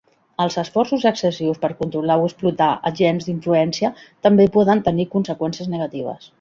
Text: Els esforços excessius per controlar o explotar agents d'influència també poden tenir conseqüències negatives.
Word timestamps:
Els 0.43 0.55
esforços 0.61 1.03
excessius 1.09 1.59
per 1.65 1.69
controlar 1.81 2.15
o 2.21 2.25
explotar 2.31 2.71
agents 2.93 3.29
d'influència 3.29 3.95
també 4.29 4.51
poden 4.59 4.85
tenir 4.91 5.09
conseqüències 5.17 5.75
negatives. 5.79 6.29